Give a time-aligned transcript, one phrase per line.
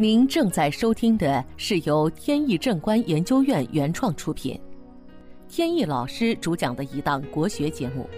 [0.00, 4.58] 您正在收听的是由天意正观研究院原创出品，
[5.46, 8.08] 天意老师主讲的一档国学节目。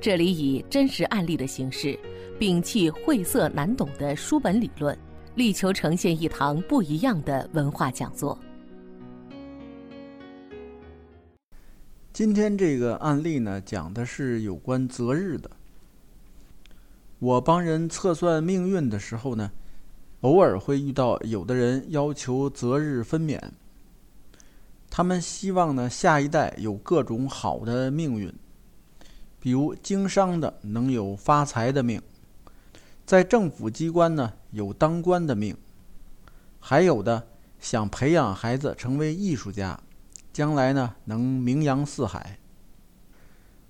[0.00, 1.94] 这里以真实案例的形式，
[2.38, 4.98] 摒弃晦涩难懂的书本理论，
[5.34, 8.38] 力求呈现一堂不一样的文化讲座。
[12.14, 15.50] 今天这个案例呢，讲的是有关择日的。
[17.18, 19.50] 我帮人测算命运的时候呢。
[20.20, 23.40] 偶尔会遇到有的人要求择日分娩，
[24.90, 28.30] 他们希望呢下一代有各种好的命运，
[29.38, 32.02] 比如经商的能有发财的命，
[33.06, 35.56] 在政府机关呢有当官的命，
[36.58, 37.26] 还有的
[37.58, 39.80] 想培养孩子成为艺术家，
[40.34, 42.38] 将来呢能名扬四海。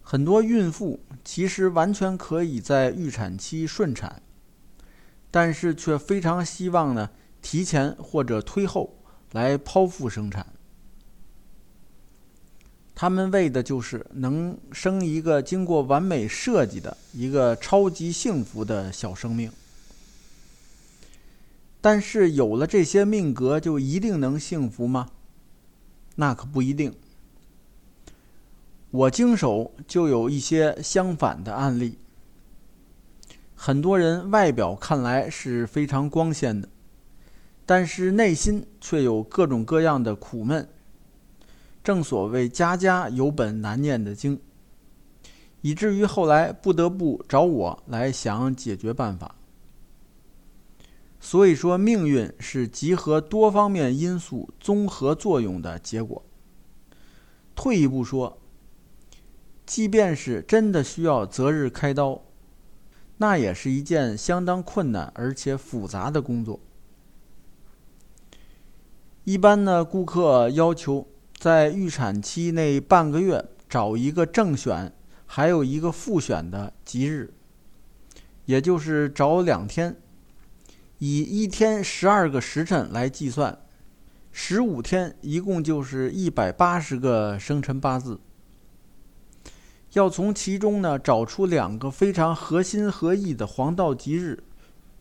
[0.00, 4.20] 很多孕妇其实完全可以在预产期顺产。
[5.32, 7.10] 但是却非常希望呢，
[7.40, 8.94] 提前或者推后
[9.32, 10.46] 来剖腹生产。
[12.94, 19.50] 他们为的就是能生一个经过完美设计的一个超级幸福的小生命。
[21.80, 25.10] 但是有了这些命格，就一定能幸福吗？
[26.14, 26.94] 那可不一定。
[28.90, 31.98] 我经手就有一些相反的案例。
[33.64, 36.68] 很多人外表看来是非常光鲜的，
[37.64, 40.68] 但是内心却有各种各样的苦闷。
[41.84, 44.40] 正所谓家家有本难念的经，
[45.60, 49.36] 以至于后来不得不找我来想解决办法。
[51.20, 56.24] 所以说，命运是集合多方面因素综合作用的结果。
[57.54, 58.40] 退一步说，
[59.64, 62.24] 即便是真的需要择日开刀。
[63.22, 66.58] 那也是一件相当困难而且复杂的工作。
[69.22, 71.06] 一般呢，顾客要求
[71.38, 74.92] 在预产期内半个月找一个正选，
[75.24, 77.32] 还有一个复选的吉日，
[78.46, 79.94] 也就是找两天，
[80.98, 83.56] 以一天十二个时辰来计算，
[84.32, 88.18] 十五天一共就是一百八十个生辰八字。
[89.92, 94.42] 要从其中呢找出两个非常合心合意的黄道吉日，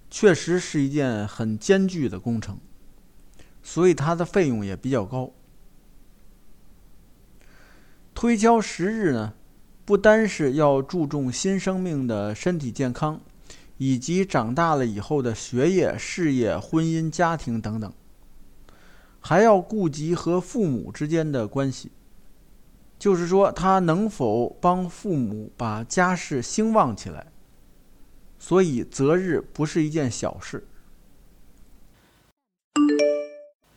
[0.10, 2.58] 确实是一件很艰巨的工程，
[3.64, 5.32] 所以它的费用也比较高。
[8.14, 9.34] 推敲时日呢，
[9.86, 13.22] 不单是要注重新生命的身体健康，
[13.78, 17.92] 以及长大了以后的学业、事业、婚姻、家庭等等，
[19.22, 21.92] 还要顾及和父母之间的关系。
[23.02, 27.26] 就是说，他能否帮父母把家世兴旺起来？
[28.38, 30.68] 所以择日不是一件小事。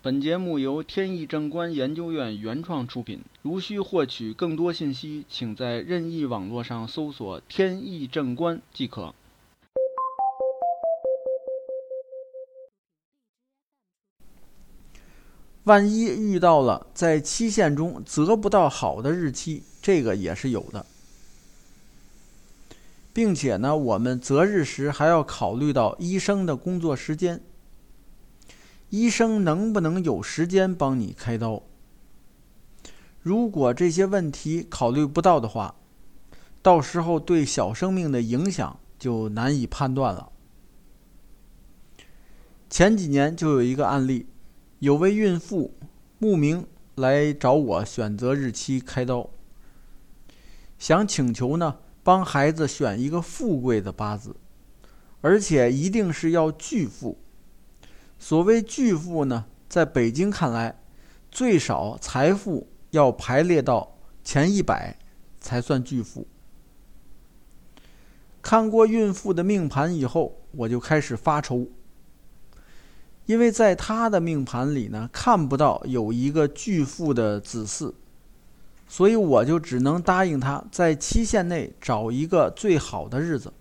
[0.03, 3.23] 本节目由天意正观研究院原创出品。
[3.41, 9.15] 如需获取更多信息，请在任意网络上搜索“天意正观”即可。
[15.65, 20.85] 万一遇到了在期限中择不到好的日期，这个也是有的，
[23.15, 27.41] 并且呢，我们择日时还要考虑到医生的工作时间，
[28.91, 31.63] 医生能不能有时间帮你开刀？
[33.23, 35.77] 如果这些问题考虑不到的话，
[36.61, 40.31] 到时候对小生命的影响就难以判断了。
[42.69, 44.27] 前几年就有一个案例。
[44.85, 45.73] 有位孕妇
[46.19, 49.31] 慕名来找我选择日期开刀，
[50.79, 54.37] 想请求呢帮孩子选一个富贵的八字，
[55.23, 57.17] 而且一定是要巨富。
[58.19, 60.79] 所谓巨富呢，在北京看来，
[61.31, 64.99] 最少财富要排列到前一百
[65.41, 66.27] 才算巨富。
[68.43, 71.67] 看过孕妇的命盘以后，我就开始发愁。
[73.27, 77.95] 因为在他的命盘里呢，看不到有一个巨富的子嗣，
[78.87, 83.53] 所以我就只能答应他在期限内找一个最好的日子，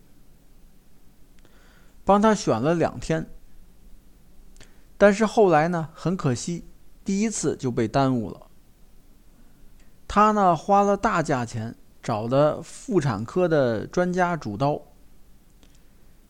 [2.03, 3.29] 帮他选了两天。
[4.97, 6.65] 但是后来呢，很可惜，
[7.05, 8.47] 第一次就被耽误了。
[10.07, 14.81] 他呢，花了大价钱找的妇产科的专家主刀。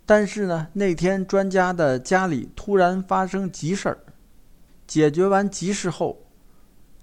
[0.06, 4.00] 但是呢，那天专家的家里突然发生急事儿，
[4.86, 6.26] 解决完急事后，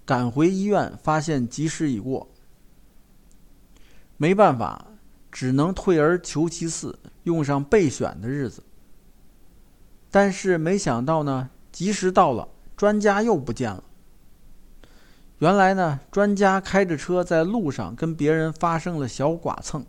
[0.05, 2.29] 赶回医院发现吉时已过，
[4.17, 4.87] 没办法，
[5.32, 8.62] 只能退而求其次，用上备选的日子。
[10.11, 13.82] 但是没想到呢，及时到了，专家又不见了。
[15.38, 19.87] 原来呢，专家开着车在路上跟别人发生了小剐蹭，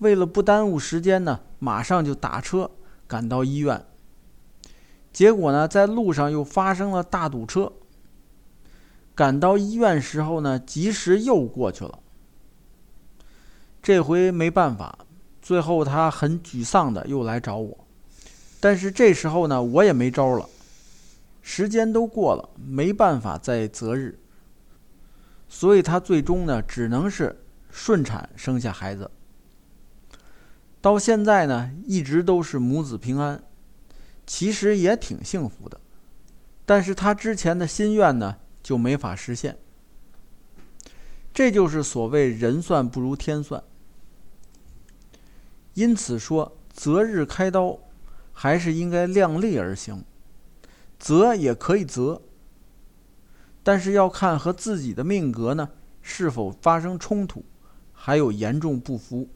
[0.00, 2.70] 为了不耽误时间呢，马上就打车
[3.06, 3.84] 赶到医院。
[5.12, 7.72] 结果呢，在路上又发生了大堵车。
[9.14, 11.98] 赶到医院时候呢，及时又过去了。
[13.82, 15.00] 这回没办法，
[15.42, 17.86] 最后他很沮丧的又来找我。
[18.60, 20.48] 但是这时候呢，我也没招了，
[21.42, 24.18] 时间都过了，没办法再择日。
[25.48, 29.10] 所以他最终呢，只能是顺产生下孩子。
[30.80, 33.42] 到现在呢，一直都是母子平安。
[34.26, 35.80] 其实也挺幸福的，
[36.64, 39.58] 但是他之前的心愿呢就没法实现。
[41.34, 43.62] 这就是所谓人算不如天算。
[45.74, 47.76] 因此说择日开刀，
[48.32, 50.04] 还是应该量力而行。
[50.98, 52.22] 择也可以择，
[53.64, 55.70] 但是要看和自己的命格呢
[56.02, 57.44] 是否发生冲突，
[57.92, 59.28] 还有严重不符。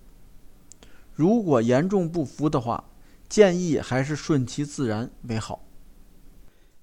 [1.15, 2.91] 如果严重不服的话，
[3.29, 5.65] 建议还是顺其自然为好。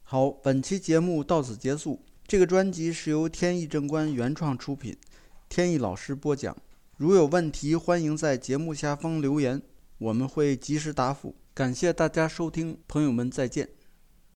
[0.04, 2.02] 好，本期节目到此结束。
[2.26, 4.96] 这个专辑是由天意正观原创出品，
[5.50, 6.56] 天意老师播讲。
[6.96, 9.62] 如有问题，欢迎在节目下方留言，
[9.98, 11.36] 我们会及时答复。
[11.54, 13.68] 感谢大家收听，朋友们再见。